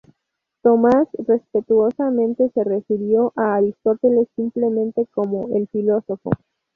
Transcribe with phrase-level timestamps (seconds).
[0.63, 6.31] Tomás respetuosamente se refirió a Aristóteles simplemente como ""el Filósofo".